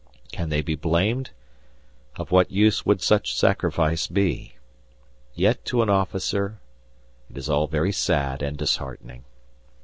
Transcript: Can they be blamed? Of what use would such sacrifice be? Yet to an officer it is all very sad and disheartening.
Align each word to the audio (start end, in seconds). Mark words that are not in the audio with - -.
Can 0.31 0.49
they 0.49 0.63
be 0.63 0.73
blamed? 0.73 1.29
Of 2.15 2.31
what 2.31 2.49
use 2.49 2.87
would 2.87 3.03
such 3.03 3.35
sacrifice 3.35 4.07
be? 4.07 4.55
Yet 5.35 5.63
to 5.65 5.83
an 5.83 5.91
officer 5.91 6.57
it 7.29 7.37
is 7.37 7.47
all 7.47 7.67
very 7.67 7.91
sad 7.91 8.41
and 8.41 8.57
disheartening. 8.57 9.25